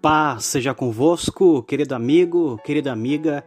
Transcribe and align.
Paz 0.00 0.46
seja 0.46 0.72
convosco, 0.72 1.62
querido 1.62 1.94
amigo, 1.94 2.58
querida 2.64 2.90
amiga. 2.90 3.44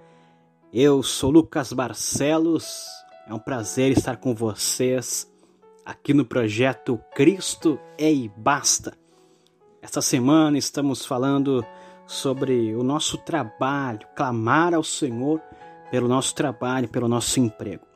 Eu 0.72 1.02
sou 1.02 1.32
Lucas 1.32 1.74
Barcelos. 1.74 2.86
É 3.28 3.34
um 3.34 3.40
prazer 3.40 3.92
estar 3.92 4.18
com 4.18 4.36
vocês 4.36 5.28
aqui 5.84 6.14
no 6.14 6.24
projeto 6.24 7.00
Cristo 7.16 7.80
é 7.98 8.14
e 8.14 8.30
Basta. 8.38 8.96
Esta 9.82 10.00
semana 10.00 10.56
estamos 10.56 11.04
falando 11.04 11.66
sobre 12.06 12.76
o 12.76 12.84
nosso 12.84 13.18
trabalho, 13.18 14.08
clamar 14.16 14.76
ao 14.76 14.84
Senhor 14.84 15.42
pelo 15.90 16.08
nosso 16.08 16.36
trabalho, 16.36 16.88
pelo 16.88 17.08
nosso 17.08 17.40
emprego. 17.40 17.88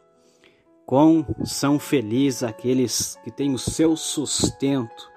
Quão 0.83 1.23
são 1.45 1.77
felizes 1.77 2.41
aqueles 2.41 3.19
que 3.23 3.29
têm 3.29 3.53
o 3.53 3.59
seu 3.59 3.95
sustento. 3.95 5.11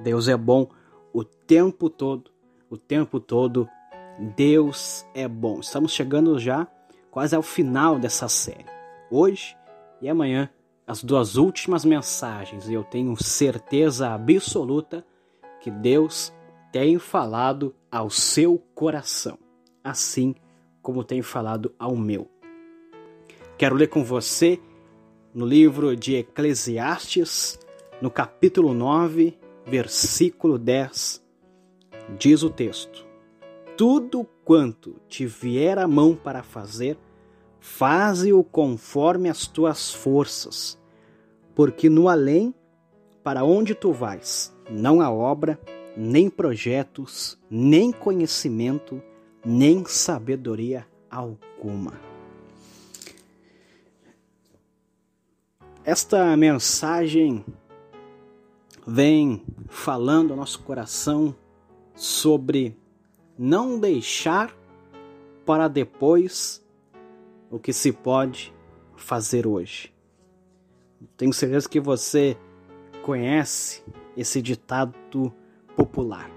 Deus 0.00 0.28
é 0.28 0.36
bom 0.36 0.68
o 1.14 1.24
tempo 1.24 1.88
todo 1.88 2.33
o 2.74 2.78
tempo 2.78 3.18
todo. 3.18 3.68
Deus 4.36 5.06
é 5.14 5.26
bom. 5.26 5.60
Estamos 5.60 5.92
chegando 5.92 6.38
já 6.38 6.68
quase 7.10 7.34
ao 7.34 7.42
final 7.42 7.98
dessa 7.98 8.28
série. 8.28 8.66
Hoje 9.10 9.56
e 10.02 10.08
amanhã, 10.08 10.50
as 10.86 11.02
duas 11.02 11.36
últimas 11.36 11.84
mensagens, 11.84 12.68
e 12.68 12.74
eu 12.74 12.84
tenho 12.84 13.16
certeza 13.16 14.10
absoluta 14.10 15.04
que 15.60 15.70
Deus 15.70 16.32
tem 16.70 16.98
falado 16.98 17.74
ao 17.90 18.10
seu 18.10 18.58
coração, 18.74 19.38
assim 19.82 20.34
como 20.82 21.04
tem 21.04 21.22
falado 21.22 21.72
ao 21.78 21.96
meu. 21.96 22.28
Quero 23.56 23.76
ler 23.76 23.86
com 23.86 24.04
você 24.04 24.60
no 25.32 25.46
livro 25.46 25.96
de 25.96 26.16
Eclesiastes, 26.16 27.58
no 28.02 28.10
capítulo 28.10 28.74
9, 28.74 29.38
versículo 29.64 30.58
10 30.58 31.23
Diz 32.08 32.42
o 32.42 32.50
texto: 32.50 33.06
Tudo 33.76 34.26
quanto 34.44 34.96
te 35.08 35.26
vier 35.26 35.78
a 35.78 35.88
mão 35.88 36.14
para 36.14 36.42
fazer, 36.42 36.98
faze-o 37.60 38.44
conforme 38.44 39.30
as 39.30 39.46
tuas 39.46 39.92
forças, 39.92 40.78
porque 41.54 41.88
no 41.88 42.08
além, 42.08 42.54
para 43.22 43.42
onde 43.42 43.74
tu 43.74 43.90
vais, 43.90 44.54
não 44.70 45.00
há 45.00 45.10
obra, 45.10 45.58
nem 45.96 46.28
projetos, 46.28 47.38
nem 47.50 47.90
conhecimento, 47.90 49.02
nem 49.44 49.84
sabedoria 49.86 50.86
alguma. 51.10 51.94
Esta 55.82 56.36
mensagem 56.36 57.44
vem 58.86 59.42
falando 59.68 60.32
ao 60.32 60.36
nosso 60.36 60.60
coração 60.60 61.34
sobre 61.94 62.76
não 63.38 63.78
deixar 63.78 64.54
para 65.44 65.68
depois 65.68 66.64
o 67.50 67.58
que 67.58 67.72
se 67.72 67.92
pode 67.92 68.52
fazer 68.96 69.46
hoje. 69.46 69.92
Tenho 71.16 71.32
certeza 71.32 71.68
que 71.68 71.80
você 71.80 72.36
conhece 73.02 73.82
esse 74.16 74.40
ditado 74.40 74.94
popular. 75.76 76.30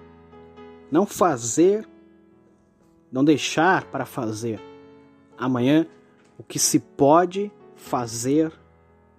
Não 0.91 1.05
fazer, 1.05 1.88
não 3.11 3.23
deixar 3.23 3.86
para 3.86 4.05
fazer 4.05 4.59
amanhã 5.38 5.88
o 6.38 6.44
que 6.44 6.59
se 6.59 6.80
pode 6.80 7.52
fazer 7.75 8.52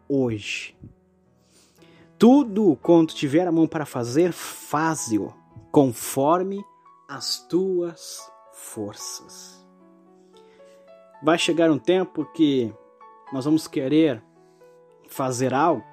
hoje. 0.09 0.77
Tudo 2.19 2.77
quanto 2.83 3.15
tiver 3.15 3.47
a 3.47 3.53
mão 3.53 3.67
para 3.67 3.87
fazer, 3.87 4.33
faze-o 4.33 5.38
conforme 5.71 6.65
as 7.09 7.47
tuas 7.49 8.21
forças. 8.53 9.65
Vai 11.23 11.39
chegar 11.39 11.71
um 11.71 11.79
tempo 11.79 12.25
que 12.33 12.73
nós 13.33 13.45
vamos 13.45 13.67
querer 13.67 14.23
fazer 15.09 15.53
algo, 15.53 15.85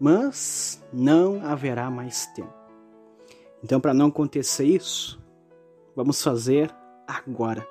mas 0.00 0.82
não 0.92 1.44
haverá 1.44 1.90
mais 1.90 2.26
tempo. 2.26 2.52
Então, 3.62 3.80
para 3.80 3.94
não 3.94 4.06
acontecer 4.06 4.64
isso, 4.64 5.22
vamos 5.94 6.20
fazer 6.22 6.74
agora. 7.06 7.66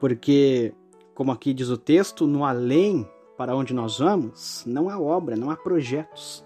Porque, 0.00 0.74
como 1.14 1.30
aqui 1.30 1.54
diz 1.54 1.68
o 1.68 1.78
texto, 1.78 2.26
no 2.26 2.44
além 2.44 3.08
para 3.36 3.54
onde 3.54 3.72
nós 3.72 3.98
vamos, 3.98 4.64
não 4.66 4.90
há 4.90 4.98
obra, 4.98 5.36
não 5.36 5.50
há 5.50 5.56
projetos. 5.56 6.44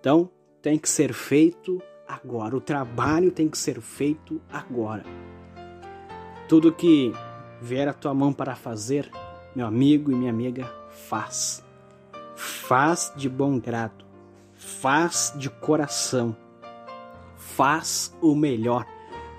Então, 0.00 0.28
tem 0.66 0.76
que 0.76 0.88
ser 0.88 1.12
feito 1.12 1.80
agora. 2.08 2.56
O 2.56 2.60
trabalho 2.60 3.30
tem 3.30 3.48
que 3.48 3.56
ser 3.56 3.80
feito 3.80 4.42
agora. 4.52 5.04
Tudo 6.48 6.72
que 6.72 7.12
vier 7.62 7.86
a 7.86 7.92
tua 7.92 8.12
mão 8.12 8.32
para 8.32 8.56
fazer, 8.56 9.08
meu 9.54 9.64
amigo 9.64 10.10
e 10.10 10.14
minha 10.16 10.32
amiga, 10.32 10.68
faz. 10.90 11.64
Faz 12.34 13.12
de 13.14 13.28
bom 13.28 13.60
grado. 13.60 14.04
Faz 14.54 15.32
de 15.36 15.48
coração. 15.48 16.36
Faz 17.36 18.12
o 18.20 18.34
melhor. 18.34 18.84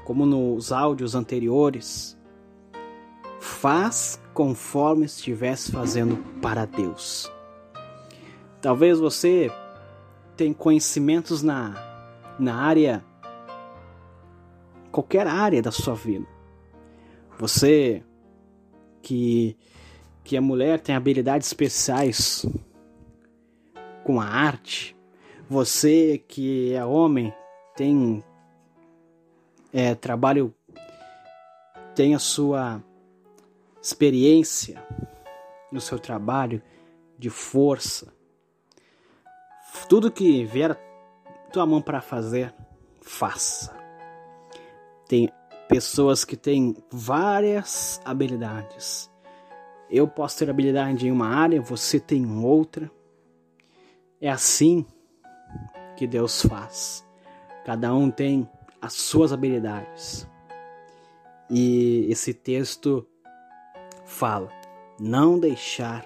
Como 0.06 0.26
nos 0.26 0.72
áudios 0.72 1.14
anteriores. 1.14 2.18
Faz 3.42 4.18
conforme 4.34 5.04
estivesse 5.04 5.74
fazendo 5.74 6.16
para 6.42 6.64
Deus. 6.64 7.30
Talvez 8.62 8.98
você 8.98 9.52
tem 10.38 10.54
conhecimentos 10.54 11.42
na, 11.42 11.74
na 12.40 12.56
área, 12.56 13.04
qualquer 14.92 15.26
área 15.26 15.62
da 15.62 15.72
sua 15.72 15.96
vida. 15.96 16.28
Você 17.40 18.04
que, 19.02 19.58
que 20.24 20.38
é 20.38 20.40
mulher 20.40 20.80
tem 20.80 20.96
habilidades 20.96 21.48
especiais 21.48 22.46
com 24.04 24.22
a 24.22 24.26
arte. 24.26 24.96
Você 25.50 26.18
que 26.18 26.74
é 26.74 26.86
homem 26.86 27.34
tem 27.76 28.24
é, 29.74 29.96
trabalho, 29.96 30.54
tem 31.96 32.16
a 32.16 32.20
sua 32.20 32.84
experiência 33.82 34.84
no 35.72 35.82
seu 35.82 36.00
trabalho 36.00 36.62
de 37.18 37.30
força. 37.30 38.14
Tudo 39.90 40.12
que 40.12 40.44
vier 40.44 40.78
tua 41.52 41.66
mão 41.66 41.82
para 41.82 42.02
fazer, 42.02 42.54
faça. 43.00 43.74
Tem 45.08 45.30
pessoas 45.70 46.26
que 46.26 46.36
têm 46.36 46.76
várias 46.92 48.02
habilidades. 48.04 49.10
Eu 49.90 50.06
posso 50.06 50.40
ter 50.40 50.50
habilidade 50.50 51.08
em 51.08 51.12
uma 51.12 51.30
área, 51.30 51.62
você 51.62 52.02
tem 52.02 52.26
outra. 52.44 52.92
É 54.20 54.30
assim 54.30 54.86
que 55.96 56.06
Deus 56.06 56.42
faz. 56.42 57.08
Cada 57.64 57.94
um 57.94 58.12
tem 58.12 58.50
as 58.82 58.92
suas 58.92 59.32
habilidades. 59.32 60.28
E 61.50 62.08
esse 62.10 62.34
texto 62.34 63.08
fala: 64.04 64.50
não 65.00 65.40
deixar 65.40 66.06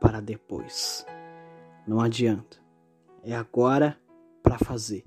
para 0.00 0.22
depois. 0.22 1.04
Não 1.86 2.00
adianta 2.00 2.59
é 3.24 3.34
agora 3.34 3.98
para 4.42 4.58
fazer. 4.58 5.04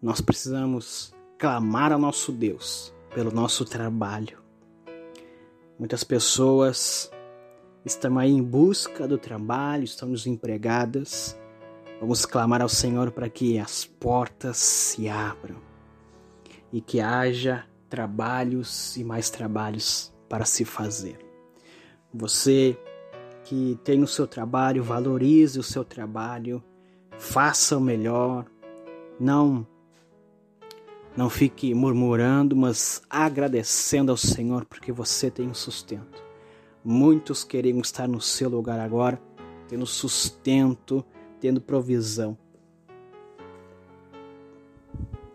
Nós 0.00 0.20
precisamos 0.20 1.14
clamar 1.38 1.92
ao 1.92 1.98
nosso 1.98 2.30
Deus 2.32 2.94
pelo 3.14 3.30
nosso 3.30 3.64
trabalho. 3.64 4.38
Muitas 5.78 6.04
pessoas 6.04 7.10
estão 7.84 8.18
aí 8.18 8.30
em 8.30 8.42
busca 8.42 9.06
do 9.08 9.18
trabalho, 9.18 9.84
estão 9.84 10.10
desempregadas. 10.10 11.38
Vamos 12.00 12.26
clamar 12.26 12.60
ao 12.60 12.68
Senhor 12.68 13.10
para 13.10 13.28
que 13.28 13.58
as 13.58 13.84
portas 13.84 14.56
se 14.56 15.08
abram 15.08 15.56
e 16.72 16.80
que 16.80 17.00
haja 17.00 17.64
trabalhos 17.88 18.96
e 18.96 19.04
mais 19.04 19.30
trabalhos 19.30 20.12
para 20.28 20.44
se 20.44 20.64
fazer. 20.64 21.18
Você 22.12 22.78
que 23.44 23.78
tem 23.84 24.02
o 24.02 24.06
seu 24.06 24.26
trabalho, 24.26 24.82
valorize 24.82 25.58
o 25.58 25.62
seu 25.62 25.84
trabalho 25.84 26.62
faça 27.18 27.76
o 27.76 27.80
melhor, 27.80 28.46
não 29.18 29.66
não 31.16 31.30
fique 31.30 31.72
murmurando, 31.74 32.56
mas 32.56 33.00
agradecendo 33.08 34.10
ao 34.10 34.16
Senhor 34.16 34.64
porque 34.64 34.90
você 34.90 35.30
tem 35.30 35.48
um 35.48 35.54
sustento. 35.54 36.24
Muitos 36.84 37.44
queriam 37.44 37.78
estar 37.78 38.08
no 38.08 38.20
seu 38.20 38.48
lugar 38.50 38.80
agora, 38.80 39.20
tendo 39.68 39.86
sustento, 39.86 41.04
tendo 41.40 41.60
provisão. 41.60 42.36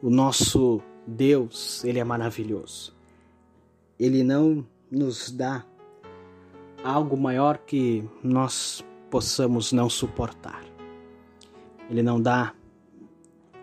O 0.01 0.09
nosso 0.09 0.81
Deus, 1.07 1.83
ele 1.85 1.99
é 1.99 2.03
maravilhoso. 2.03 2.93
Ele 3.97 4.21
não 4.21 4.65
nos 4.91 5.31
dá 5.31 5.65
algo 6.83 7.17
maior 7.17 7.57
que 7.57 8.03
nós 8.21 8.83
possamos 9.09 9.71
não 9.71 9.89
suportar. 9.89 10.63
Ele 11.89 12.03
não 12.03 12.21
dá 12.21 12.53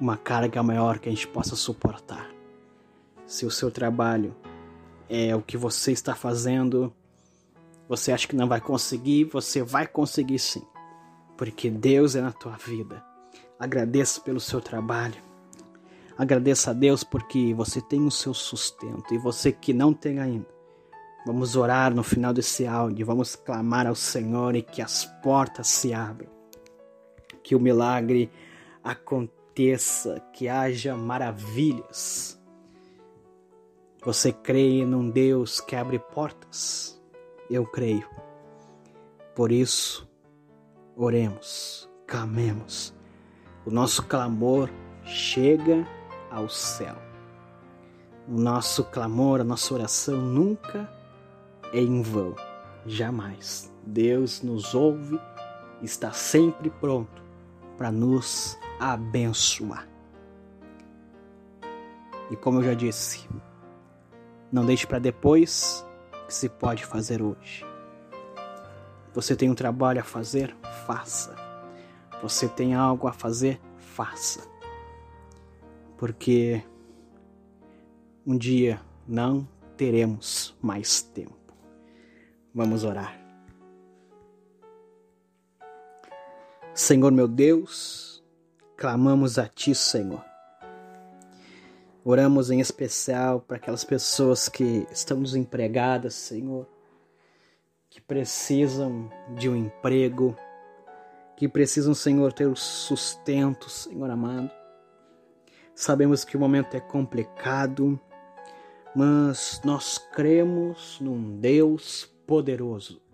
uma 0.00 0.17
carga 0.17 0.62
maior 0.62 0.99
que 0.99 1.08
a 1.08 1.12
gente 1.12 1.28
possa 1.28 1.56
suportar. 1.56 2.31
se 3.26 3.44
o 3.44 3.50
seu 3.50 3.73
trabalho 3.73 4.37
é 5.08 5.34
o 5.34 5.43
que 5.43 5.56
você 5.56 5.90
está 5.90 6.14
fazendo, 6.14 6.93
você 7.88 8.12
acha 8.12 8.28
que 8.28 8.37
não 8.37 8.46
vai 8.46 8.61
conseguir, 8.61 9.25
você 9.25 9.62
vai 9.62 9.87
conseguir 9.87 10.38
sim. 10.38 10.62
Porque 11.37 11.69
Deus 11.69 12.14
é 12.14 12.20
na 12.20 12.32
tua 12.32 12.56
vida. 12.56 13.05
Agradeça 13.58 14.20
pelo 14.20 14.38
seu 14.38 14.61
trabalho. 14.61 15.20
Agradeça 16.17 16.70
a 16.70 16.75
Deus 16.75 17.02
porque 17.02 17.52
você 17.52 17.81
tem 17.81 18.06
o 18.06 18.11
seu 18.11 18.32
sustento 18.32 19.12
e 19.12 19.19
você 19.19 19.52
que 19.52 19.73
não 19.73 19.93
tem 19.93 20.19
ainda. 20.19 20.49
Vamos 21.26 21.56
orar 21.56 21.94
no 21.94 22.05
final 22.05 22.32
desse 22.32 22.67
áudio, 22.67 23.05
vamos 23.05 23.34
clamar 23.34 23.87
ao 23.87 23.94
Senhor 23.96 24.55
e 24.55 24.62
que 24.62 24.81
as 24.81 25.05
portas 25.23 25.67
se 25.67 25.93
abram. 25.93 26.36
Que 27.47 27.55
o 27.55 27.61
milagre 27.61 28.29
aconteça, 28.83 30.21
que 30.33 30.49
haja 30.49 30.97
maravilhas. 30.97 32.37
Você 34.05 34.33
crê 34.33 34.85
num 34.85 35.09
Deus 35.09 35.61
que 35.61 35.77
abre 35.77 36.01
portas? 36.01 37.01
Eu 37.49 37.65
creio. 37.65 38.11
Por 39.33 39.53
isso, 39.53 40.11
oremos, 40.97 41.89
clamemos. 42.05 42.93
O 43.65 43.71
nosso 43.71 44.05
clamor 44.07 44.69
chega 45.05 45.87
ao 46.33 46.49
céu. 46.49 46.97
O 48.27 48.41
nosso 48.41 48.83
clamor, 48.83 49.41
a 49.41 49.45
nossa 49.45 49.73
oração 49.73 50.17
nunca 50.17 50.93
é 51.73 51.79
em 51.79 52.03
vão, 52.03 52.35
jamais. 52.85 53.73
Deus 53.87 54.43
nos 54.43 54.75
ouve, 54.75 55.21
está 55.81 56.11
sempre 56.11 56.71
pronto 56.71 57.25
para 57.76 57.93
nos 57.93 58.58
abençoar. 58.81 59.88
E 62.31 62.37
como 62.37 62.58
eu 62.58 62.64
já 62.64 62.75
disse, 62.75 63.28
não 64.50 64.64
deixe 64.64 64.87
para 64.87 64.99
depois 64.99 65.87
que 66.26 66.34
se 66.34 66.49
pode 66.49 66.84
fazer 66.84 67.23
hoje. 67.23 67.64
Você 69.14 69.37
tem 69.37 69.50
um 69.50 69.55
trabalho 69.55 70.00
a 70.00 70.05
fazer? 70.05 70.55
Faça. 70.87 71.34
Você 72.23 72.49
tem 72.49 72.75
algo 72.75 73.06
a 73.06 73.12
fazer? 73.12 73.61
Faça 73.76 74.56
porque 75.96 76.62
um 78.26 78.37
dia 78.37 78.81
não 79.06 79.49
teremos 79.76 80.56
mais 80.61 81.02
tempo. 81.02 81.34
Vamos 82.55 82.84
orar. 82.84 83.25
Senhor 86.76 87.11
meu 87.11 87.26
Deus, 87.26 88.23
clamamos 88.76 89.38
a 89.38 89.49
Ti, 89.49 89.75
Senhor. 89.75 90.23
Oramos 92.05 92.50
em 92.50 92.61
especial 92.61 93.40
para 93.40 93.56
aquelas 93.56 93.82
pessoas 93.82 94.46
que 94.46 94.87
estão 94.93 95.23
desempregadas, 95.23 96.14
Senhor, 96.14 96.69
que 97.88 97.99
precisam 97.99 99.11
de 99.38 99.49
um 99.49 99.56
emprego, 99.56 100.37
que 101.34 101.49
precisam, 101.49 101.94
Senhor, 101.94 102.31
ter 102.34 102.46
o 102.46 102.55
sustento, 102.55 103.70
Senhor 103.70 104.11
amado. 104.11 104.50
Sabemos 105.75 106.25
que 106.25 106.37
o 106.37 106.40
momento 106.40 106.76
é 106.76 106.81
complicado, 106.81 107.99
mas 108.94 109.62
nós 109.64 109.96
cremos 109.96 110.99
num 111.00 111.40
Deus 111.40 112.05
poderoso. 112.26 113.06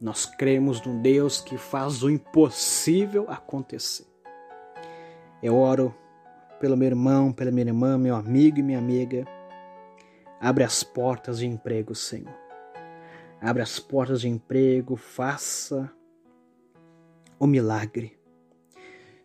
Nós 0.00 0.24
cremos 0.24 0.80
num 0.80 1.00
Deus 1.00 1.40
que 1.40 1.58
faz 1.58 2.02
o 2.02 2.10
impossível 2.10 3.26
acontecer. 3.28 4.06
Eu 5.42 5.56
oro 5.56 5.94
pelo 6.58 6.76
meu 6.76 6.88
irmão, 6.88 7.32
pela 7.32 7.50
minha 7.50 7.66
irmã, 7.66 7.98
meu 7.98 8.14
amigo 8.14 8.58
e 8.58 8.62
minha 8.62 8.78
amiga. 8.78 9.26
Abre 10.40 10.64
as 10.64 10.82
portas 10.82 11.38
de 11.38 11.46
emprego, 11.46 11.94
Senhor. 11.94 12.34
Abre 13.40 13.62
as 13.62 13.78
portas 13.78 14.22
de 14.22 14.28
emprego, 14.28 14.96
faça 14.96 15.90
o 17.38 17.46
milagre. 17.46 18.18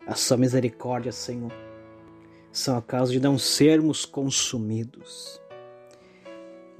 A 0.05 0.15
sua 0.15 0.37
misericórdia, 0.37 1.11
Senhor 1.11 1.51
são 2.55 2.77
a 2.77 2.81
causa 2.81 3.11
de 3.11 3.19
não 3.19 3.37
sermos 3.37 4.05
consumidos. 4.05 5.41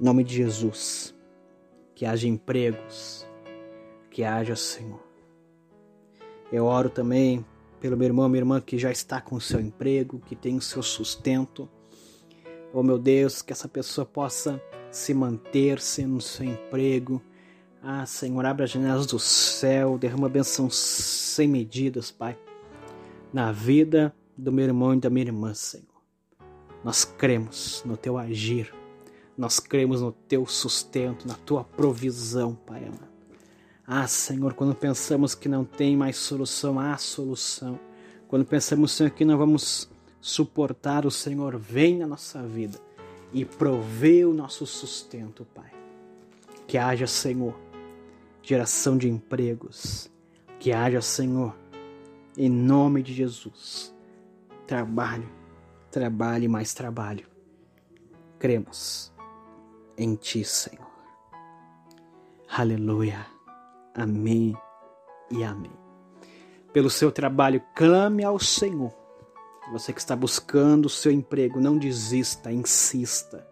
Em 0.00 0.04
nome 0.04 0.24
de 0.24 0.34
Jesus, 0.34 1.14
que 1.94 2.06
haja 2.06 2.26
empregos, 2.26 3.26
que 4.16 4.24
haja, 4.24 4.56
Senhor. 4.56 4.98
Eu 6.50 6.64
oro 6.64 6.88
também 6.88 7.44
pelo 7.78 7.98
meu 7.98 8.06
irmão, 8.06 8.26
minha 8.30 8.40
irmã 8.40 8.62
que 8.62 8.78
já 8.78 8.90
está 8.90 9.20
com 9.20 9.36
o 9.36 9.40
seu 9.42 9.60
emprego, 9.60 10.22
que 10.24 10.34
tem 10.34 10.56
o 10.56 10.62
seu 10.62 10.82
sustento. 10.82 11.68
Oh 12.72 12.82
meu 12.82 12.98
Deus, 12.98 13.42
que 13.42 13.52
essa 13.52 13.68
pessoa 13.68 14.06
possa 14.06 14.58
se 14.90 15.12
manter-se 15.12 16.06
no 16.06 16.18
seu 16.22 16.46
emprego. 16.46 17.20
Ah, 17.82 18.06
Senhor, 18.06 18.46
abre 18.46 18.64
as 18.64 18.70
janelas 18.70 19.04
do 19.04 19.18
céu, 19.18 19.98
derrama 19.98 20.30
bênção 20.30 20.70
sem 20.70 21.46
medidas, 21.46 22.10
Pai, 22.10 22.38
na 23.30 23.52
vida 23.52 24.16
do 24.34 24.50
meu 24.50 24.64
irmão 24.64 24.94
e 24.94 24.98
da 24.98 25.10
minha 25.10 25.26
irmã, 25.26 25.52
Senhor. 25.52 25.84
Nós 26.82 27.04
cremos 27.04 27.82
no 27.84 27.98
teu 27.98 28.16
agir, 28.16 28.74
nós 29.36 29.60
cremos 29.60 30.00
no 30.00 30.10
teu 30.10 30.46
sustento, 30.46 31.28
na 31.28 31.34
tua 31.34 31.62
provisão, 31.62 32.54
Pai 32.54 32.82
amado. 32.82 33.15
Ah, 33.86 34.08
Senhor, 34.08 34.54
quando 34.54 34.74
pensamos 34.74 35.34
que 35.34 35.48
não 35.48 35.64
tem 35.64 35.96
mais 35.96 36.16
solução, 36.16 36.80
há 36.80 36.96
solução. 36.96 37.78
Quando 38.26 38.44
pensamos, 38.44 38.90
Senhor, 38.90 39.10
que 39.10 39.24
não 39.24 39.38
vamos 39.38 39.88
suportar, 40.20 41.06
o 41.06 41.10
Senhor 41.10 41.56
vem 41.56 41.98
na 41.98 42.06
nossa 42.06 42.42
vida 42.42 42.80
e 43.32 43.44
provê 43.44 44.24
o 44.24 44.34
nosso 44.34 44.66
sustento, 44.66 45.46
Pai. 45.54 45.70
Que 46.66 46.76
haja, 46.76 47.06
Senhor, 47.06 47.56
geração 48.42 48.98
de 48.98 49.08
empregos. 49.08 50.10
Que 50.58 50.72
haja, 50.72 51.00
Senhor, 51.00 51.56
em 52.36 52.50
nome 52.50 53.04
de 53.04 53.14
Jesus, 53.14 53.94
trabalho, 54.66 55.30
trabalho 55.92 56.44
e 56.44 56.48
mais 56.48 56.74
trabalho. 56.74 57.24
Cremos 58.40 59.12
em 59.96 60.16
Ti, 60.16 60.44
Senhor. 60.44 60.90
Aleluia. 62.48 63.35
Amém 63.96 64.54
e 65.30 65.42
amém. 65.42 65.72
Pelo 66.70 66.90
seu 66.90 67.10
trabalho, 67.10 67.62
clame 67.74 68.22
ao 68.22 68.38
Senhor. 68.38 68.92
Você 69.72 69.90
que 69.90 69.98
está 69.98 70.14
buscando 70.14 70.84
o 70.84 70.90
seu 70.90 71.10
emprego, 71.10 71.58
não 71.58 71.78
desista, 71.78 72.52
insista. 72.52 73.48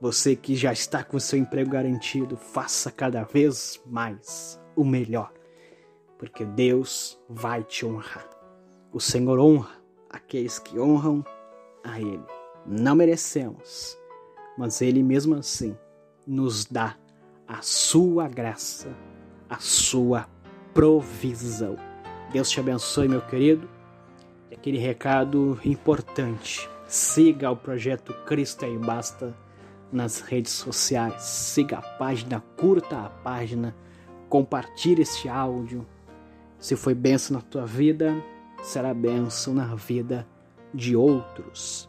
Você 0.00 0.34
que 0.34 0.56
já 0.56 0.72
está 0.72 1.04
com 1.04 1.18
o 1.18 1.20
seu 1.20 1.38
emprego 1.38 1.70
garantido, 1.70 2.36
faça 2.36 2.90
cada 2.90 3.24
vez 3.24 3.80
mais 3.86 4.58
o 4.74 4.84
melhor, 4.84 5.32
porque 6.18 6.44
Deus 6.44 7.20
vai 7.28 7.62
te 7.62 7.84
honrar. 7.84 8.28
O 8.90 9.00
Senhor 9.00 9.38
honra 9.38 9.76
aqueles 10.08 10.58
que 10.58 10.78
honram 10.78 11.24
a 11.84 12.00
Ele. 12.00 12.24
Não 12.66 12.96
merecemos, 12.96 13.98
mas 14.56 14.80
Ele 14.80 15.02
mesmo 15.02 15.34
assim 15.34 15.76
nos 16.26 16.64
dá 16.64 16.96
a 17.46 17.60
sua 17.60 18.26
graça, 18.26 18.88
a 19.48 19.58
sua 19.58 20.26
provisão. 20.72 21.76
Deus 22.32 22.50
te 22.50 22.60
abençoe, 22.60 23.08
meu 23.08 23.20
querido. 23.20 23.68
E 24.50 24.54
aquele 24.54 24.78
recado 24.78 25.58
importante: 25.64 26.68
siga 26.86 27.50
o 27.50 27.56
projeto 27.56 28.12
Cristo 28.26 28.64
e 28.64 28.78
Basta 28.78 29.34
nas 29.92 30.20
redes 30.20 30.52
sociais. 30.52 31.22
Siga 31.22 31.78
a 31.78 31.82
página, 31.82 32.42
curta 32.56 32.98
a 32.98 33.08
página, 33.08 33.74
compartilhe 34.28 35.02
este 35.02 35.28
áudio. 35.28 35.86
Se 36.58 36.76
foi 36.76 36.94
benção 36.94 37.36
na 37.36 37.42
tua 37.42 37.66
vida, 37.66 38.14
será 38.62 38.92
bênção 38.92 39.54
na 39.54 39.74
vida 39.74 40.26
de 40.72 40.96
outros. 40.96 41.88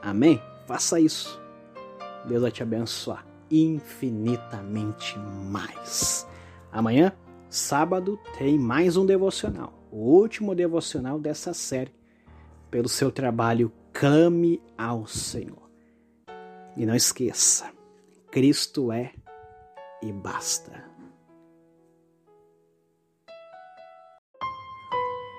Amém? 0.00 0.40
Faça 0.66 0.98
isso. 0.98 1.40
Deus 2.24 2.42
vai 2.42 2.50
te 2.50 2.62
abençoar 2.62 3.26
infinitamente 3.50 5.18
mais. 5.18 6.26
Amanhã, 6.72 7.12
sábado, 7.50 8.18
tem 8.38 8.58
mais 8.58 8.96
um 8.96 9.04
devocional, 9.04 9.74
o 9.90 9.98
último 9.98 10.54
devocional 10.54 11.18
dessa 11.18 11.52
série. 11.52 11.92
Pelo 12.70 12.88
seu 12.88 13.12
trabalho, 13.12 13.70
clame 13.92 14.62
ao 14.78 15.06
Senhor. 15.06 15.70
E 16.74 16.86
não 16.86 16.94
esqueça, 16.94 17.70
Cristo 18.30 18.90
é 18.90 19.12
e 20.02 20.10
basta. 20.10 20.90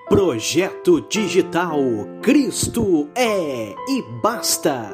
Projeto 0.08 1.00
Digital 1.08 1.80
Cristo 2.22 3.08
é 3.16 3.74
e 3.88 4.02
basta. 4.22 4.88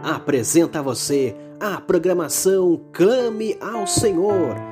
Apresenta 0.00 0.78
a 0.78 0.82
você 0.82 1.36
a 1.60 1.78
programação 1.78 2.82
Clame 2.90 3.58
ao 3.60 3.86
Senhor. 3.86 4.71